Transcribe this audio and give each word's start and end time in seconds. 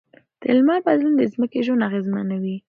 د 0.41 0.43
لمر 0.57 0.79
بدلون 0.87 1.13
د 1.17 1.21
ځمکې 1.33 1.59
ژوند 1.65 1.85
اغېزمنوي. 1.87 2.55